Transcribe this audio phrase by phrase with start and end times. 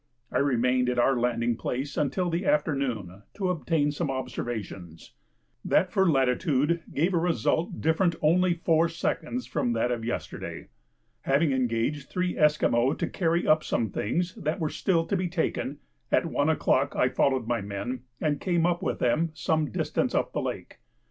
[0.31, 5.13] I remained at our landing place until the afternoon to obtain some observations.
[5.63, 10.69] That for latitude gave a result different only 4" from that of yesterday.
[11.21, 15.77] Having engaged three Esquimaux to carry up some things that were still to be taken,
[16.11, 20.33] at one o'clock I followed my men and came up with them some distance up
[20.33, 20.79] the lake.